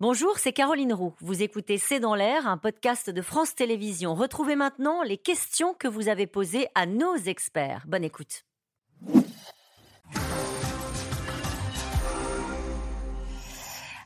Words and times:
Bonjour, 0.00 0.38
c'est 0.38 0.52
Caroline 0.52 0.92
Roux. 0.92 1.12
Vous 1.18 1.42
écoutez 1.42 1.76
C'est 1.76 1.98
dans 1.98 2.14
l'air, 2.14 2.46
un 2.46 2.56
podcast 2.56 3.10
de 3.10 3.20
France 3.20 3.56
Télévisions. 3.56 4.14
Retrouvez 4.14 4.54
maintenant 4.54 5.02
les 5.02 5.18
questions 5.18 5.74
que 5.74 5.88
vous 5.88 6.06
avez 6.06 6.28
posées 6.28 6.68
à 6.76 6.86
nos 6.86 7.16
experts. 7.16 7.82
Bonne 7.88 8.04
écoute. 8.04 8.44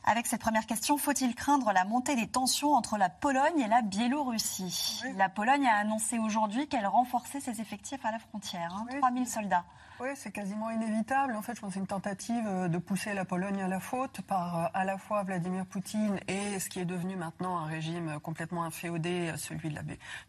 Avec 0.03 0.25
cette 0.25 0.41
première 0.41 0.65
question, 0.65 0.97
faut-il 0.97 1.35
craindre 1.35 1.71
la 1.71 1.85
montée 1.85 2.15
des 2.15 2.27
tensions 2.27 2.73
entre 2.73 2.97
la 2.97 3.09
Pologne 3.09 3.59
et 3.59 3.67
la 3.67 3.83
Biélorussie? 3.83 5.03
La 5.15 5.29
Pologne 5.29 5.67
a 5.67 5.77
annoncé 5.77 6.17
aujourd'hui 6.17 6.67
qu'elle 6.67 6.87
renforçait 6.87 7.39
ses 7.39 7.61
effectifs 7.61 8.03
à 8.03 8.11
la 8.11 8.17
frontière, 8.17 8.73
hein, 8.73 8.87
3000 8.99 9.27
soldats. 9.27 9.65
Oui, 9.99 10.09
c'est 10.15 10.31
quasiment 10.31 10.71
inévitable. 10.71 11.35
En 11.35 11.41
fait, 11.43 11.55
je 11.55 11.61
pense 11.61 11.69
que 11.69 11.73
c'est 11.75 11.79
une 11.79 11.87
tentative 11.87 12.43
euh, 12.47 12.67
de 12.67 12.77
pousser 12.79 13.13
la 13.13 13.25
Pologne 13.25 13.61
à 13.61 13.67
la 13.67 13.79
faute 13.79 14.21
par 14.21 14.59
euh, 14.59 14.67
à 14.73 14.85
la 14.85 14.97
fois 14.97 15.21
Vladimir 15.23 15.65
Poutine 15.65 16.19
et 16.27 16.59
ce 16.59 16.67
qui 16.67 16.79
est 16.79 16.85
devenu 16.85 17.15
maintenant 17.15 17.57
un 17.59 17.67
régime 17.67 18.19
complètement 18.21 18.63
inféodé, 18.63 19.29
euh, 19.29 19.37
celui 19.37 19.69
de 19.69 19.75
la, 19.75 19.81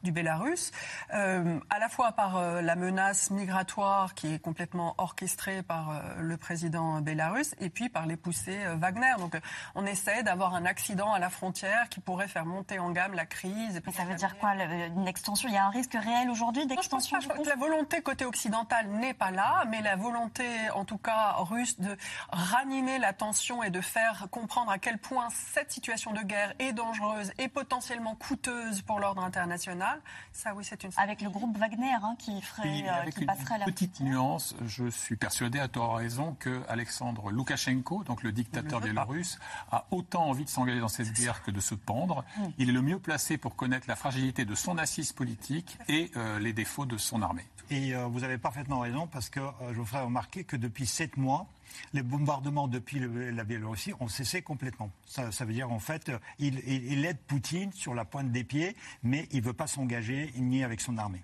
du 0.02 0.12
Bélarus. 0.12 0.70
Euh, 1.14 1.58
à 1.70 1.78
la 1.78 1.88
fois 1.88 2.12
par 2.12 2.40
la 2.40 2.76
menace 2.76 3.30
migratoire 3.30 4.14
qui 4.14 4.34
est 4.34 4.38
complètement 4.38 4.94
orchestrée 4.98 5.62
par 5.62 6.02
le 6.18 6.36
président 6.36 7.00
bélarus 7.00 7.54
et 7.60 7.70
puis 7.70 7.88
par 7.88 8.06
les 8.06 8.16
poussées 8.16 8.58
Wagner. 8.76 9.14
Donc, 9.18 9.38
on 9.74 9.86
essaie 9.86 10.22
d'avoir 10.22 10.54
un 10.54 10.64
accident 10.64 11.12
à 11.12 11.18
la 11.18 11.30
frontière 11.30 11.88
qui 11.88 12.00
pourrait 12.00 12.28
faire 12.28 12.44
monter 12.44 12.78
en 12.78 12.90
gamme 12.90 13.14
la 13.14 13.26
crise. 13.26 13.80
Mais 13.86 13.92
ça 13.92 14.04
veut 14.04 14.14
dire 14.14 14.36
quoi 14.38 14.54
Une 14.54 15.08
extension? 15.08 15.48
Il 15.48 15.54
y 15.54 15.58
a 15.58 15.66
un 15.66 15.70
risque 15.70 15.94
réel 15.94 16.28
aujourd'hui 16.30 16.66
d'extension 16.66 17.20
Je 17.20 17.28
pense 17.28 17.38
que 17.38 17.48
la 17.48 17.56
volonté 17.56 18.02
côté 18.02 18.24
occidental 18.24 18.88
n'est 18.88 19.14
pas 19.14 19.30
là 19.30 19.53
mais 19.68 19.82
la 19.82 19.96
volonté, 19.96 20.70
en 20.74 20.84
tout 20.84 20.98
cas 20.98 21.34
russe, 21.38 21.78
de 21.78 21.96
ranimer 22.30 22.98
la 22.98 23.12
tension 23.12 23.62
et 23.62 23.70
de 23.70 23.80
faire 23.80 24.26
comprendre 24.30 24.70
à 24.70 24.78
quel 24.78 24.98
point 24.98 25.28
cette 25.30 25.72
situation 25.72 26.12
de 26.12 26.22
guerre 26.22 26.54
est 26.58 26.72
dangereuse 26.72 27.32
et 27.38 27.48
potentiellement 27.48 28.14
coûteuse 28.14 28.82
pour 28.82 29.00
l'ordre 29.00 29.22
international, 29.22 30.00
ça 30.32 30.54
oui, 30.54 30.64
c'est 30.64 30.82
une. 30.84 30.90
Avec 30.96 31.20
le 31.22 31.30
groupe 31.30 31.56
Wagner 31.56 31.94
hein, 32.02 32.16
qui 32.18 32.40
ferait, 32.42 32.84
euh, 32.88 33.10
qui 33.10 33.24
passerait 33.24 33.58
la 33.58 33.66
petite 33.66 34.00
nuance, 34.00 34.54
je 34.66 34.88
suis 34.88 35.16
persuadé 35.16 35.58
à 35.58 35.68
tort 35.68 35.96
raison 35.96 36.36
que 36.38 36.62
Alexandre 36.68 37.30
Loukachenko, 37.30 38.04
donc 38.04 38.22
le 38.22 38.32
dictateur 38.32 38.80
biélorusse, 38.80 39.38
a 39.70 39.86
autant 39.90 40.26
envie 40.26 40.44
de 40.44 40.50
s'engager 40.50 40.80
dans 40.80 40.88
cette 40.88 41.12
guerre 41.12 41.42
que 41.42 41.50
de 41.50 41.60
se 41.60 41.74
pendre. 41.74 42.24
Mm. 42.36 42.42
Il 42.58 42.68
est 42.68 42.72
le 42.72 42.82
mieux 42.82 42.98
placé 42.98 43.38
pour 43.38 43.56
connaître 43.56 43.86
la 43.88 43.96
fragilité 43.96 44.44
de 44.44 44.54
son 44.54 44.78
assise 44.78 45.12
politique 45.12 45.78
et 45.88 46.10
euh, 46.16 46.38
les 46.38 46.52
défauts 46.52 46.86
de 46.86 46.96
son 46.96 47.22
armée. 47.22 47.46
Et 47.70 47.94
euh, 47.94 48.06
vous 48.06 48.24
avez 48.24 48.38
parfaitement 48.38 48.80
raison 48.80 49.06
parce 49.06 49.30
que 49.30 49.40
je 49.70 49.74
vous 49.74 49.84
ferai 49.84 50.02
remarquer 50.02 50.44
que 50.44 50.56
depuis 50.56 50.86
sept 50.86 51.16
mois, 51.16 51.46
les 51.92 52.02
bombardements 52.02 52.68
depuis 52.68 53.00
la 53.00 53.44
Biélorussie 53.44 53.92
ont 54.00 54.08
cessé 54.08 54.42
complètement. 54.42 54.90
Ça, 55.06 55.30
veut 55.44 55.52
dire 55.52 55.72
en 55.72 55.78
fait, 55.78 56.10
il, 56.38 56.60
il, 56.68 57.04
aide 57.04 57.18
Poutine 57.26 57.72
sur 57.72 57.94
la 57.94 58.04
pointe 58.04 58.30
des 58.30 58.44
pieds, 58.44 58.76
mais 59.02 59.28
il 59.32 59.40
ne 59.40 59.44
veut 59.44 59.52
pas 59.52 59.66
s'engager 59.66 60.32
ni 60.36 60.62
avec 60.62 60.80
son 60.80 60.98
armée. 60.98 61.20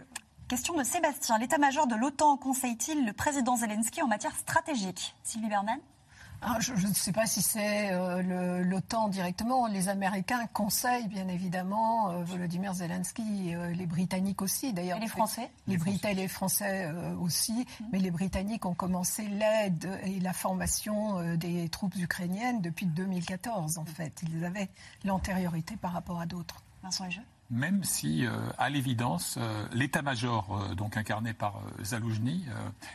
Question 0.48 0.74
de 0.76 0.82
Sébastien. 0.82 1.38
L'état-major 1.38 1.86
de 1.86 1.94
l'OTAN 1.94 2.36
conseille-t-il 2.36 3.06
le 3.06 3.12
président 3.12 3.56
Zelensky 3.56 4.02
en 4.02 4.08
matière 4.08 4.34
stratégique? 4.34 5.14
Sylvie 5.22 5.48
Berman? 5.48 5.78
Ah, 6.42 6.56
je, 6.60 6.72
ne 6.72 6.94
sais 6.94 7.12
pas 7.12 7.26
si 7.26 7.42
c'est 7.42 7.92
euh, 7.92 8.62
l'OTAN 8.62 9.08
directement. 9.08 9.66
Les 9.66 9.88
Américains 9.88 10.46
conseillent 10.52 11.08
bien 11.08 11.28
évidemment 11.28 12.10
euh, 12.10 12.24
Volodymyr 12.24 12.72
Zelensky, 12.72 13.54
euh, 13.54 13.70
les 13.72 13.86
Britanniques 13.86 14.40
aussi 14.40 14.72
d'ailleurs. 14.72 14.96
Et 14.96 15.02
les 15.02 15.08
Français 15.08 15.50
Les 15.66 15.76
Britanniques 15.76 16.18
et 16.18 16.22
les 16.22 16.28
Français 16.28 16.90
aussi. 17.20 17.52
Mm-hmm. 17.52 17.84
Mais 17.92 17.98
les 17.98 18.10
Britanniques 18.10 18.64
ont 18.64 18.74
commencé 18.74 19.26
l'aide 19.28 20.00
et 20.04 20.18
la 20.20 20.32
formation 20.32 21.36
des 21.36 21.68
troupes 21.68 21.96
ukrainiennes 21.96 22.62
depuis 22.62 22.86
2014 22.86 23.78
en 23.78 23.84
fait. 23.84 24.22
Ils 24.22 24.44
avaient 24.44 24.70
l'antériorité 25.04 25.76
par 25.76 25.92
rapport 25.92 26.20
à 26.20 26.26
d'autres. 26.26 26.62
Vincent 26.82 27.06
et 27.06 27.10
même 27.52 27.82
si, 27.82 28.24
à 28.58 28.70
l'évidence, 28.70 29.36
l'état-major, 29.72 30.72
donc 30.76 30.96
incarné 30.96 31.32
par 31.34 31.60
Zaloujny 31.82 32.46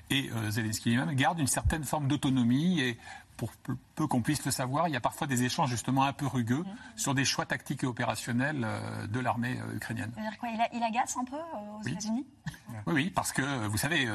et 0.09 0.29
Zelensky 0.47 0.91
lui-même, 0.91 1.13
garde 1.13 1.39
une 1.39 1.47
certaine 1.47 1.83
forme 1.83 2.07
d'autonomie 2.07 2.79
et 2.79 2.97
pour 3.37 3.51
peu 3.95 4.07
qu'on 4.07 4.21
puisse 4.21 4.45
le 4.45 4.51
savoir, 4.51 4.87
il 4.87 4.93
y 4.93 4.97
a 4.97 5.01
parfois 5.01 5.27
des 5.27 5.43
échanges 5.43 5.69
justement 5.69 6.03
un 6.03 6.13
peu 6.13 6.27
rugueux 6.27 6.63
mm. 6.63 6.75
sur 6.95 7.13
des 7.13 7.25
choix 7.25 7.45
tactiques 7.45 7.83
et 7.83 7.87
opérationnels 7.87 8.63
euh, 8.63 9.07
de 9.07 9.19
l'armée 9.19 9.57
euh, 9.59 9.75
ukrainienne. 9.75 10.11
dire 10.11 10.37
quoi 10.39 10.49
il, 10.73 10.83
agace 10.83 11.17
un 11.17 11.25
peu 11.25 11.35
euh, 11.35 11.79
aux 11.79 11.83
États-Unis? 11.83 12.25
Oui. 12.87 12.93
oui, 12.93 13.09
parce 13.09 13.31
que 13.31 13.67
vous 13.67 13.77
savez, 13.77 14.07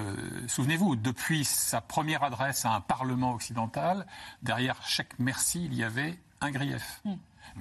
souvenez-vous, 0.47 0.97
depuis 0.97 1.45
sa 1.45 1.81
première 1.81 2.23
adresse 2.23 2.65
à 2.65 2.73
un 2.73 2.81
Parlement 2.81 3.33
occidental, 3.33 4.07
derrière 4.43 4.83
chaque 4.83 5.19
merci, 5.19 5.65
il 5.65 5.75
y 5.75 5.85
avait 5.85 6.19
un 6.41 6.51
grief. 6.51 7.01
Mm. 7.05 7.15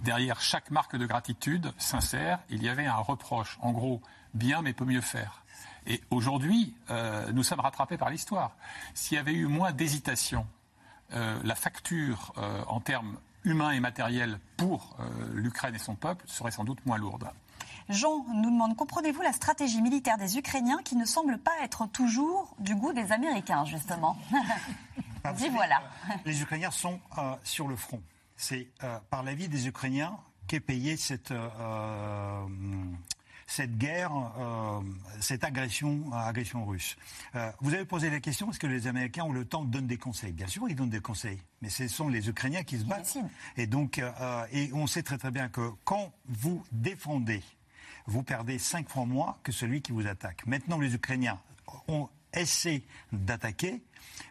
Derrière 0.04 0.40
chaque 0.42 0.72
marque 0.72 0.96
de 0.96 1.06
gratitude 1.06 1.74
sincère, 1.78 2.40
il 2.50 2.64
y 2.64 2.70
avait 2.70 2.86
un 2.86 2.96
reproche. 2.96 3.58
En 3.62 3.72
gros, 3.72 4.02
bien 4.34 4.62
mais 4.62 4.74
peut 4.74 4.86
mieux 4.86 5.02
faire. 5.02 5.44
Et 5.88 6.02
aujourd'hui, 6.12 6.76
nous 7.34 7.42
sommes 7.42 7.62
rattrapés 7.62 7.98
par 7.98 8.10
l'histoire. 8.10 8.52
S'il 8.94 9.16
y 9.16 9.20
avait 9.20 9.34
eu 9.34 9.48
moins 9.48 9.72
d'hésitation 9.72 10.46
la 11.12 11.56
facture 11.56 12.34
euh, 12.38 12.64
en 12.68 12.80
termes 12.80 13.18
humains 13.44 13.72
et 13.72 13.80
matériels 13.80 14.40
pour 14.58 14.96
euh, 15.00 15.04
l'Ukraine 15.34 15.76
et 15.76 15.80
son 15.80 15.96
peuple 15.96 16.26
serait 16.28 16.52
sans 16.52 16.64
doute 16.64 16.86
moins 16.86 16.98
lourde. 16.98 17.30
Jean 17.88 18.24
nous 18.34 18.52
demande, 18.52 18.76
comprenez-vous 18.76 19.22
la 19.22 19.34
stratégie 19.34 19.82
militaire 19.82 20.18
des 20.18 20.38
Ukrainiens 20.38 20.80
qui 20.84 20.96
ne 20.96 21.06
semble 21.06 21.40
pas 21.40 21.52
être 21.64 21.88
toujours 21.88 22.56
du 22.60 22.76
goût 22.76 22.94
des 22.94 23.12
Américains, 23.12 23.66
justement 23.66 24.18
Dis 25.36 25.50
voilà. 25.50 25.82
Les 26.26 26.42
Ukrainiens 26.42 26.72
sont 26.72 27.00
sur 27.44 27.68
le 27.68 27.76
front. 27.76 28.02
C'est 28.38 28.70
par 29.10 29.22
l'avis 29.22 29.50
des 29.50 29.68
Ukrainiens 29.68 30.18
qu'est 30.48 30.62
payée 30.62 30.96
cette 30.98 31.34
cette 33.50 33.80
guerre, 33.80 34.12
euh, 34.38 34.80
cette 35.20 35.44
agression, 35.44 36.14
agression 36.14 36.66
russe. 36.66 36.96
Euh, 37.34 37.52
vous 37.62 37.74
avez 37.74 37.84
posé 37.84 38.12
la 38.12 38.20
question 38.20 38.52
est-ce 38.52 38.60
que 38.60 38.68
les 38.68 38.86
Américains 38.86 39.24
ont 39.24 39.32
le 39.32 39.44
temps 39.44 39.66
de 39.66 39.72
donner 39.72 39.88
des 39.88 39.98
conseils? 39.98 40.32
Bien 40.32 40.46
sûr, 40.46 40.70
ils 40.70 40.76
donnent 40.76 40.92
des 40.92 41.02
conseils, 41.02 41.42
mais 41.62 41.70
ce 41.70 41.88
sont 41.88 42.10
les 42.10 42.30
Ukrainiens 42.30 42.64
qui 42.64 42.78
se 42.78 42.84
battent. 42.86 43.18
Et 43.58 43.66
donc, 43.66 43.98
euh, 43.98 44.46
et 44.52 44.72
on 44.74 44.86
sait 44.86 45.02
très 45.02 45.18
très 45.18 45.32
bien 45.32 45.50
que 45.50 45.72
quand 45.84 46.14
vous 46.28 46.64
défendez, 46.72 47.42
vous 48.06 48.22
perdez 48.22 48.60
cinq 48.60 48.88
fois 48.88 49.06
moins 49.06 49.36
que 49.42 49.52
celui 49.52 49.82
qui 49.82 49.94
vous 49.94 50.06
attaque. 50.06 50.46
Maintenant, 50.46 50.78
les 50.78 50.94
Ukrainiens 50.94 51.40
ont 51.88 52.08
essayé 52.36 52.86
d'attaquer, 53.12 53.82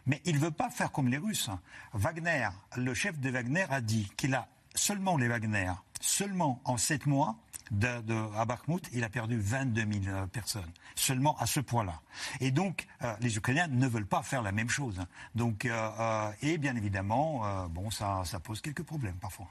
mais 0.05 0.21
ils 0.23 0.35
ne 0.35 0.39
veulent 0.39 0.51
pas 0.53 0.69
faire 0.69 0.93
comme 0.93 1.09
les 1.09 1.17
Russes. 1.17 1.49
Wagner, 1.93 2.47
le 2.77 2.93
chef 2.93 3.19
de 3.19 3.29
Wagner, 3.29 3.65
a 3.69 3.81
dit 3.81 4.09
qu'il 4.15 4.33
a 4.33 4.47
seulement 4.75 5.17
les 5.17 5.27
Wagner, 5.27 5.73
seulement 5.99 6.61
en 6.63 6.77
sept 6.77 7.05
mois, 7.05 7.35
de, 7.71 8.01
de, 8.01 8.37
à 8.37 8.45
Bakhmut, 8.45 8.87
il 8.93 9.03
a 9.03 9.09
perdu 9.09 9.39
22 9.39 9.81
000 9.81 9.91
euh, 10.07 10.25
personnes, 10.27 10.71
seulement 10.95 11.37
à 11.37 11.45
ce 11.45 11.59
point-là. 11.59 12.01
Et 12.39 12.51
donc, 12.51 12.87
euh, 13.03 13.13
les 13.21 13.37
Ukrainiens 13.37 13.67
ne 13.67 13.87
veulent 13.87 14.07
pas 14.07 14.23
faire 14.23 14.41
la 14.41 14.51
même 14.51 14.69
chose. 14.69 14.99
Donc, 15.35 15.65
euh, 15.65 16.31
et 16.41 16.57
bien 16.57 16.75
évidemment, 16.75 17.67
bon, 17.69 17.91
ça, 17.91 18.21
ça, 18.25 18.39
pose 18.39 18.61
quelques 18.61 18.83
problèmes 18.83 19.15
parfois. 19.15 19.47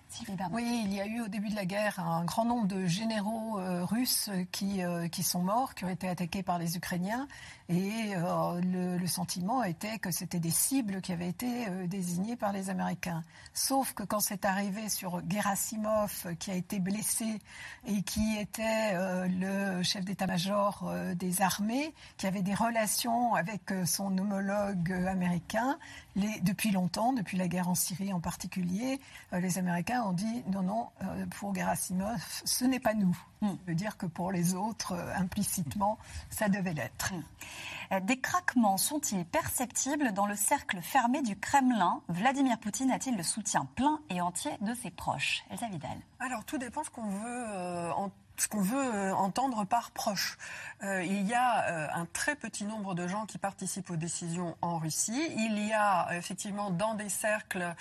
Oui, 0.51 0.83
il 0.85 0.93
y 0.93 1.01
a 1.01 1.07
eu 1.07 1.21
au 1.21 1.29
début 1.29 1.49
de 1.49 1.55
la 1.55 1.67
guerre 1.67 1.99
un 2.01 2.25
grand 2.25 2.45
nombre 2.45 2.67
de 2.67 2.87
généraux 2.87 3.59
russes 3.87 4.31
qui, 4.53 4.81
qui 5.13 5.23
sont 5.23 5.43
morts, 5.43 5.75
qui 5.75 5.85
ont 5.85 5.89
été 5.89 6.09
attaqués 6.09 6.43
par 6.43 6.59
les 6.59 6.77
Ukrainiens. 6.77 7.29
Et 7.69 8.15
le, 8.15 8.97
le, 8.97 9.07
sentiment 9.07 9.63
était 9.63 9.99
que 9.99 10.11
c'était 10.11 10.41
des 10.41 10.51
cibles 10.51 11.03
qui 11.03 11.13
avaient 11.13 11.29
été 11.29 11.67
désignées 11.87 12.37
par 12.37 12.53
les 12.53 12.71
Américains. 12.71 13.23
Sauf 13.53 13.93
que 13.93 14.03
quand 14.03 14.21
c'est 14.21 14.45
arrivé 14.45 14.89
sur 14.89 15.21
Gerasimov, 15.29 16.35
qui 16.39 16.51
a 16.51 16.55
été 16.55 16.81
blessé 16.81 17.41
et 17.87 18.03
qui 18.09 18.39
était 18.39 18.93
euh, 18.95 19.29
le 19.29 19.83
chef 19.83 20.03
d'état-major 20.03 20.85
euh, 20.87 21.15
des 21.15 21.43
armées, 21.43 21.93
qui 22.17 22.27
avait 22.27 22.41
des 22.41 22.55
relations 22.55 23.35
avec 23.35 23.71
euh, 23.71 23.85
son 23.85 24.17
homologue 24.17 24.91
américain. 25.07 25.79
Les, 26.17 26.41
depuis 26.41 26.71
longtemps, 26.71 27.13
depuis 27.13 27.37
la 27.37 27.49
guerre 27.49 27.69
en 27.69 27.75
Syrie 27.75 28.15
en 28.15 28.21
particulier, 28.21 28.99
les 29.31 29.59
Américains 29.59 30.03
ont 30.03 30.13
dit 30.13 30.43
non, 30.51 30.63
non, 30.63 30.89
pour 31.39 31.55
Gerasimov, 31.55 32.21
ce 32.45 32.65
n'est 32.65 32.81
pas 32.81 32.95
nous. 32.95 33.17
Hmm. 33.41 33.51
Ça 33.51 33.57
veut 33.69 33.75
dire 33.77 33.97
que 33.97 34.07
pour 34.07 34.33
les 34.33 34.55
autres, 34.55 34.95
implicitement, 35.15 35.97
ça 36.29 36.49
devait 36.49 36.75
l'être. 36.75 37.13
Hmm. 37.13 38.01
Des 38.01 38.19
craquements 38.19 38.79
sont-ils 38.79 39.25
perceptibles 39.25 40.13
dans 40.13 40.27
le 40.27 40.35
cercle 40.35 40.81
fermé 40.83 41.23
du 41.23 41.37
Kremlin? 41.37 42.01
Vladimir 42.09 42.59
Poutine 42.59 42.91
a-t-il 42.91 43.17
le 43.17 43.23
soutien 43.23 43.69
plein 43.77 44.01
et 44.11 44.21
entier 44.21 44.51
de 44.61 44.75
ses 44.75 44.91
proches? 44.91 45.45
Elsa 45.51 45.69
Vidal. 45.69 45.99
Alors 46.19 46.45
tout 46.45 46.59
dépend 46.59 46.83
ce 46.83 46.91
qu'on 46.91 47.09
veut 47.09 47.45
ce 48.39 48.49
qu'on 48.49 48.61
veut 48.61 48.95
euh, 48.95 49.15
entendre 49.15 49.65
par 49.65 49.91
proche. 49.91 50.39
Euh, 50.83 51.03
il 51.03 51.27
y 51.27 51.35
a 51.35 51.65
euh, 51.65 51.89
un 51.93 52.07
très 52.07 52.37
petit 52.37 52.65
nombre 52.65 52.95
de 52.95 53.09
gens 53.09 53.27
qui 53.27 53.37
participent 53.37 53.91
aux 53.91 53.97
décisions 53.97 54.57
en 54.63 54.79
Russie. 54.79 55.29
Il 55.37 55.59
y 55.67 55.73
a 55.73 56.09
effectivement 56.13 56.71
dans 56.71 56.95
des 56.95 57.09
cercles 57.09 57.75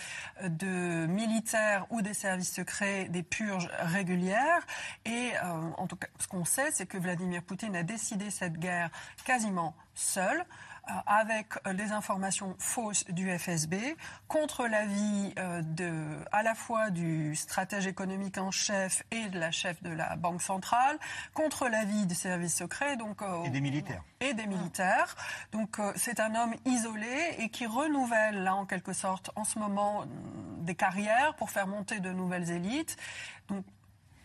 de 0.44 1.06
militaires 1.06 1.86
ou 1.92 2.02
des 2.02 2.14
services 2.14 2.54
secrets 2.54 3.06
des 3.06 3.24
purges 3.24 3.70
régulières. 3.80 4.66
Et 5.06 5.32
en 5.78 5.88
tout 5.88 5.96
cas, 5.96 6.08
ce 6.20 6.28
qu'on 6.28 6.46
sait, 6.46 6.72
c'est 6.72 6.86
que 6.86 6.98
Vladimir 6.98 7.44
Poutine 7.44 7.76
a 7.76 7.84
décidé 7.84 8.32
cette 8.32 8.58
guerre 8.58 8.90
quasiment 9.26 9.76
seul. 9.94 10.44
Avec 11.06 11.54
les 11.74 11.92
informations 11.92 12.56
fausses 12.60 13.06
du 13.06 13.30
FSB, 13.38 13.76
contre 14.28 14.68
l'avis 14.68 15.34
de, 15.76 15.92
à 16.32 16.44
la 16.44 16.56
fois 16.56 16.90
du 16.90 17.36
stratège 17.36 17.88
économique 17.88 18.38
en 18.38 18.52
chef 18.52 19.04
et 19.12 19.28
de 19.30 19.40
la 19.40 19.52
chef 19.52 19.82
de 19.84 19.90
la 19.90 20.16
Banque 20.16 20.42
centrale, 20.42 20.98
contre 21.34 21.68
l'avis 21.68 22.06
des 22.06 22.16
services 22.16 22.56
secrets. 22.56 22.98
Donc, 22.98 23.22
et 23.46 23.50
des 23.50 23.62
militaires. 23.62 24.04
Et 24.20 24.34
des 24.34 24.48
militaires. 24.48 25.16
Donc 25.52 25.80
c'est 25.96 26.20
un 26.20 26.36
homme 26.36 26.56
isolé 26.66 27.36
et 27.40 27.50
qui 27.50 27.66
renouvelle, 27.66 28.44
là, 28.44 28.56
en 28.56 28.66
quelque 28.66 28.94
sorte, 28.94 29.32
en 29.36 29.44
ce 29.44 29.60
moment, 29.60 30.06
des 30.60 30.76
carrières 30.76 31.36
pour 31.36 31.50
faire 31.50 31.68
monter 31.68 32.00
de 32.00 32.12
nouvelles 32.12 32.52
élites. 32.52 32.98
Donc 33.48 33.66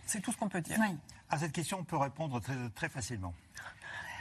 c'est 0.07 0.21
tout 0.21 0.33
ce 0.33 0.37
qu'on 0.37 0.49
peut 0.49 0.61
dire. 0.61 0.79
À 1.31 1.39
cette 1.39 1.53
question, 1.53 1.79
on 1.81 1.85
peut 1.85 1.97
répondre 1.97 2.41
très, 2.41 2.55
très 2.75 2.89
facilement. 2.89 3.33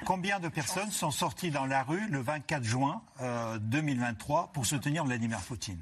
Combien 0.06 0.40
de 0.40 0.50
personnes 0.50 0.92
sont 0.92 1.12
sorties 1.12 1.52
dans 1.52 1.66
la 1.66 1.84
rue 1.84 2.08
le 2.08 2.20
24 2.20 2.64
juin 2.64 3.02
2023 3.62 4.44
euh, 4.44 4.48
pour 4.48 4.66
soutenir 4.66 5.06
Vladimir 5.06 5.40
Poutine? 5.42 5.82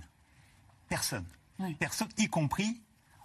Personne. 0.89 1.25
Personne, 1.79 2.09
y 2.17 2.27
compris 2.27 2.81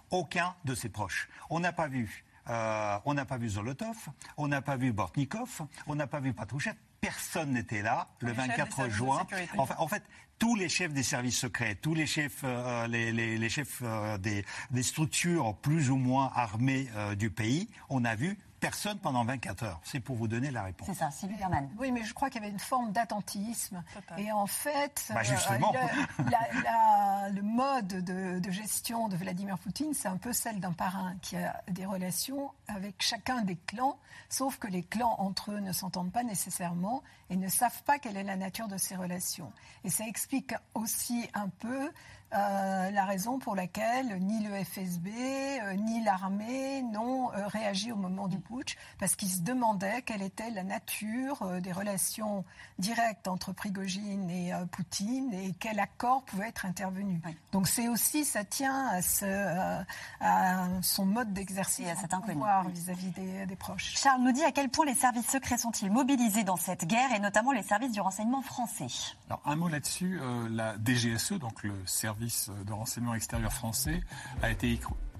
aucun 0.09 0.55
de 0.65 0.75
ses 0.75 0.89
proches. 0.89 1.29
On 1.49 1.59
n'a 1.59 1.73
pas 1.73 1.87
vu. 1.87 2.23
Euh, 2.49 2.97
on 3.05 3.13
n'a 3.13 3.25
pas 3.25 3.37
vu 3.37 3.49
Zolotov, 3.49 3.97
on 4.37 4.47
n'a 4.47 4.61
pas 4.61 4.77
vu 4.77 4.93
Bortnikov, 4.93 5.61
on 5.87 5.95
n'a 5.95 6.05
pas 6.05 6.19
vu 6.19 6.31
Patrouchette. 6.33 6.77
Personne 7.01 7.51
n'était 7.51 7.81
là 7.81 8.07
le 8.19 8.31
24 8.31 8.89
juin. 8.89 9.25
Enfin, 9.57 9.75
en 9.77 9.87
fait, 9.87 10.03
tous 10.37 10.55
les 10.55 10.69
chefs 10.69 10.93
des 10.93 11.03
services 11.03 11.39
secrets, 11.39 11.75
tous 11.75 11.93
les 11.93 12.05
chefs, 12.05 12.41
euh, 12.43 12.87
les, 12.87 13.49
chefs 13.49 13.83
des, 14.19 14.43
structures 14.83 15.55
plus 15.57 15.89
ou 15.89 15.97
moins 15.97 16.31
armées 16.35 16.87
du 17.17 17.29
pays, 17.29 17.69
on 17.89 18.05
a 18.05 18.15
vu 18.15 18.37
personne 18.65 18.97
pendant 18.97 19.23
24 19.23 19.63
heures. 19.63 19.79
C'est 19.83 19.99
pour 19.99 20.15
vous 20.15 20.27
donner 20.27 20.49
la 20.49 20.63
réponse. 20.63 20.87
C'est 20.87 20.95
ça, 20.95 21.11
Sylvie 21.11 21.35
Oui, 21.77 21.91
mais 21.91 22.03
je 22.03 22.15
crois 22.15 22.31
qu'il 22.31 22.41
y 22.41 22.43
avait 22.43 22.51
une 22.51 22.57
forme 22.57 22.91
d'attentisme. 22.91 23.83
Et 24.17 24.31
en 24.31 24.47
fait, 24.47 25.11
bah, 25.13 25.21
justement. 25.21 25.71
Euh, 25.75 27.29
le, 27.31 27.41
mode 27.43 27.87
de, 27.87 28.51
gestion 28.51 29.07
de 29.07 29.15
Vladimir 29.15 29.59
Poutine, 29.59 29.93
c'est 29.93 30.07
un 30.07 30.17
peu 30.17 30.33
celle 30.33 30.59
d'un 30.59 30.71
parrain 30.71 31.15
qui 31.21 31.35
a 31.37 31.61
des 31.69 31.85
relations 31.85 32.51
avec 32.67 32.95
chacun 33.03 33.41
des 33.41 33.55
clans, 33.67 33.99
sauf 34.29 34.57
que 34.57 34.67
les 34.67 34.81
clans 34.81 35.15
entre 35.19 35.51
eux 35.51 35.59
ne 35.59 35.71
s'entendent 35.71 36.11
pas 36.11 36.23
nécessairement 36.23 37.03
et 37.29 37.35
ne 37.35 37.47
savent 37.47 37.83
pas 37.83 37.99
quelle 37.99 38.17
est 38.17 38.23
la 38.23 38.35
nature 38.35 38.67
de 38.67 38.77
ces 38.77 38.95
relations. 38.95 39.51
Et 39.83 39.91
ça 39.91 40.07
explique 40.07 40.55
aussi 40.73 41.29
un 41.35 41.49
peu 41.49 41.91
euh, 42.35 42.91
la 42.91 43.05
raison 43.05 43.39
pour 43.39 43.55
laquelle 43.55 44.17
ni 44.19 44.43
le 44.43 44.61
FSB 44.63 45.07
euh, 45.07 45.73
ni 45.75 46.03
l'armée 46.03 46.81
n'ont 46.81 47.31
euh, 47.31 47.47
réagi 47.47 47.93
au 47.93 47.95
moment 47.95 48.27
du 48.27 48.39
putsch, 48.39 48.75
parce 48.99 49.15
qu'ils 49.15 49.29
se 49.29 49.41
demandaient 49.41 50.01
quelle 50.01 50.21
était 50.21 50.49
la 50.49 50.63
nature 50.63 51.61
des 51.61 51.71
relations 51.71 52.43
directes 52.77 53.27
entre 53.27 53.53
Prigogine 53.53 54.29
et 54.29 54.51
Poutine 54.71 55.33
et 55.33 55.53
quel 55.59 55.79
accord 55.79 56.23
pouvait 56.23 56.49
être 56.49 56.65
intervenu. 56.65 57.21
Donc 57.51 57.67
c'est 57.67 57.87
aussi, 57.87 58.25
ça 58.25 58.43
tient 58.43 58.87
à, 58.87 59.01
ce, 59.01 59.83
à 60.19 60.67
son 60.81 61.05
mode 61.05 61.31
d'exercice 61.33 61.87
à 61.87 61.95
cet 61.95 62.11
pouvoir 62.25 62.67
vis-à-vis 62.67 63.11
des, 63.11 63.45
des, 63.45 63.55
proches. 63.55 63.93
Charles 63.95 64.21
nous 64.21 64.31
dit 64.31 64.43
à 64.43 64.51
quel 64.51 64.69
point 64.69 64.85
les 64.85 64.95
services 64.95 65.29
secrets 65.29 65.57
sont-ils 65.57 65.91
mobilisés 65.91 66.43
dans 66.43 66.55
cette 66.57 66.85
guerre 66.85 67.13
et 67.13 67.19
notamment 67.19 67.51
les 67.51 67.63
services 67.63 67.91
du 67.91 68.01
renseignement 68.01 68.41
français. 68.41 68.87
Alors 69.29 69.41
un 69.45 69.55
mot 69.55 69.67
là-dessus, 69.67 70.19
la 70.49 70.75
DGSE, 70.83 71.33
donc 71.33 71.63
le 71.63 71.73
service 71.85 72.24
de 72.25 72.73
renseignement 72.73 73.15
extérieur 73.15 73.53
français 73.53 74.01
a 74.41 74.51
été 74.51 74.71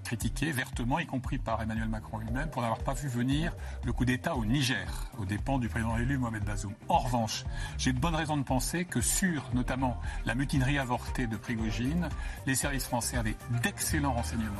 critiqué 0.06 0.52
vertement, 0.52 1.00
y 1.00 1.06
compris 1.06 1.38
par 1.38 1.60
Emmanuel 1.60 1.88
Macron 1.88 2.18
lui-même, 2.18 2.48
pour 2.48 2.62
n'avoir 2.62 2.78
pas 2.78 2.94
vu 2.94 3.08
venir 3.08 3.52
le 3.84 3.92
coup 3.92 4.04
d'État 4.04 4.36
au 4.36 4.44
Niger, 4.44 4.86
aux 5.18 5.24
dépens 5.24 5.58
du 5.58 5.68
président 5.68 5.96
élu 5.96 6.16
Mohamed 6.16 6.44
Bazoum. 6.44 6.72
En 6.88 6.98
revanche, 6.98 7.44
j'ai 7.76 7.92
de 7.92 7.98
bonnes 7.98 8.14
raisons 8.14 8.36
de 8.36 8.44
penser 8.44 8.84
que 8.84 9.00
sur 9.00 9.42
notamment 9.52 9.96
la 10.24 10.36
mutinerie 10.36 10.78
avortée 10.78 11.26
de 11.26 11.36
Prigogine, 11.36 12.08
les 12.46 12.54
services 12.54 12.84
français 12.84 13.16
avaient 13.16 13.34
d'excellents 13.64 14.12
renseignements, 14.12 14.52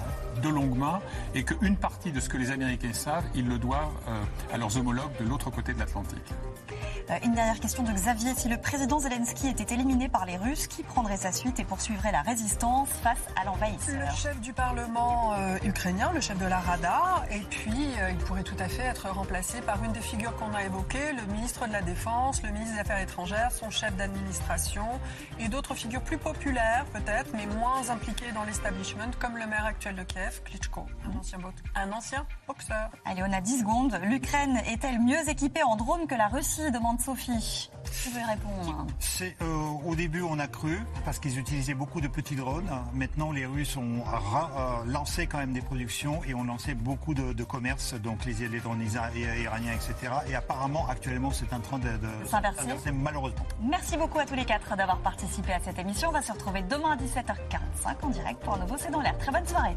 de 0.43 0.49
longue 0.49 0.77
main, 0.77 1.01
et 1.35 1.45
qu'une 1.45 1.77
partie 1.77 2.11
de 2.11 2.19
ce 2.19 2.29
que 2.29 2.39
les 2.39 2.51
Américains 2.51 2.93
savent, 2.93 3.27
ils 3.37 3.47
le 3.47 3.59
doivent 3.59 3.95
euh, 4.09 4.25
à 4.53 4.59
leurs 4.59 4.77
homologues 4.77 5.17
de 5.21 5.25
l'autre 5.25 5.51
côté 5.51 5.75
de 5.75 5.79
l'Atlantique. 5.79 6.33
Euh, 7.11 7.15
une 7.25 7.35
dernière 7.35 7.61
question 7.61 7.85
de 7.85 7.93
Xavier. 7.93 8.35
Si 8.35 8.49
le 8.49 8.57
président 8.57 8.99
Zelensky 8.99 9.49
était 9.49 9.73
éliminé 9.73 10.09
par 10.09 10.27
les 10.27 10.37
Russes, 10.37 10.67
qui 10.67 10.83
prendrait 10.83 11.17
sa 11.17 11.31
suite 11.31 11.61
et 11.61 11.65
poursuivrait 11.65 12.11
la 12.11 12.23
résistance 12.23 12.89
face 12.89 13.23
à 13.41 13.45
l'envahisseur? 13.45 14.11
Le 14.11 14.17
chef 14.17 14.41
du 14.41 14.53
Parlement 14.53 15.36
euh, 15.37 15.59
ukrainien, 15.65 16.11
le 16.15 16.21
chef 16.21 16.39
de 16.39 16.47
la 16.47 16.59
Rada, 16.59 17.25
et 17.31 17.41
puis 17.41 17.89
euh, 17.99 18.11
il 18.11 18.17
pourrait 18.17 18.43
tout 18.43 18.57
à 18.59 18.69
fait 18.69 18.83
être 18.83 19.09
remplacé 19.11 19.61
par 19.61 19.83
une 19.85 19.93
des 19.93 20.01
figures 20.01 20.35
qu'on 20.37 20.55
a 20.55 20.65
évoquées, 20.65 21.13
le 21.13 21.33
ministre 21.33 21.67
de 21.67 21.73
la 21.73 21.83
Défense, 21.83 22.43
le 22.43 22.51
ministre 22.51 22.75
des 22.75 22.81
Affaires 22.81 23.01
étrangères, 23.01 23.53
son 23.53 23.71
chef 23.71 23.95
d'administration, 23.97 24.87
et 25.39 25.49
d'autres 25.49 25.75
figures 25.75 26.03
plus 26.03 26.19
populaires 26.19 26.87
peut-être, 26.93 27.31
mais 27.35 27.47
moins 27.47 27.91
impliquées 27.91 28.33
dans 28.33 28.45
l'establishment, 28.45 29.11
comme 29.19 29.37
le 29.37 29.47
maire 29.47 29.67
actuel 29.67 29.97
de 29.97 30.03
Kiev, 30.03 30.43
Klitschko, 30.45 30.87
un 31.05 31.19
ancien, 31.19 31.39
un 31.75 31.93
ancien 31.93 32.27
boxeur. 32.47 32.91
Allez, 33.05 33.23
on 33.23 33.33
a 33.33 33.41
10 33.41 33.61
secondes. 33.61 34.01
L'Ukraine 34.05 34.61
est-elle 34.67 35.01
mieux 35.01 35.29
équipée 35.29 35.63
en 35.63 35.77
drones 35.77 36.07
que 36.07 36.15
la 36.15 36.29
Russie 36.29 36.71
demande 36.71 37.01
Sophie. 37.01 37.71
Qui 38.03 38.11
veut 38.11 38.27
répondre 38.27 38.87
C'est, 38.99 39.37
euh, 39.43 39.67
Au 39.85 39.95
début, 39.95 40.23
on 40.23 40.39
a 40.39 40.49
cru, 40.49 40.81
parce 41.05 41.19
qu'ils 41.19 41.39
utilisaient 41.39 41.75
beaucoup 41.75 42.01
de 42.01 42.09
petits 42.09 42.37
drones. 42.37 42.71
Maintenant, 42.95 43.33
les 43.33 43.47
Russes 43.47 43.77
ont 43.77 44.01
euh, 44.01 44.85
lancé 44.87 45.26
quand 45.27 45.39
même 45.39 45.53
des 45.53 45.61
productions 45.61 46.23
et 46.25 46.35
ont 46.35 46.45
lancé 46.45 46.75
beaucoup 46.75 47.15
de, 47.15 47.33
de 47.33 47.45
commerce, 47.45 47.95
donc 47.95 48.25
les, 48.25 48.61
drones 48.61 48.83
iraniens, 48.83 49.73
etc. 49.73 50.13
Et 50.29 50.35
apparemment, 50.35 50.89
actuellement, 50.89 51.31
c'est 51.31 51.53
un 51.53 51.61
train 51.61 51.79
de, 51.79 51.89
de 51.89 52.27
s'inverser, 52.27 52.93
malheureusement. 52.93 53.47
Merci 53.61 53.97
beaucoup 53.97 54.19
à 54.19 54.27
tous 54.27 54.35
les 54.35 54.45
quatre 54.45 54.77
d'avoir 54.77 54.99
participé 54.99 55.53
à 55.53 55.61
cette 55.61 55.79
émission. 55.79 56.09
On 56.09 56.13
va 56.13 56.23
se 56.23 56.33
retrouver 56.33 56.63
demain 56.63 56.93
à 56.93 56.97
17h45 56.97 58.05
en 58.05 58.09
direct 58.09 58.41
pour 58.43 58.55
un 58.55 58.59
nouveau 58.59 58.77
C'est 58.79 58.91
dans 58.91 59.01
l'air. 59.01 59.17
Très 59.19 59.33
bonne 59.33 59.47
soirée. 59.47 59.77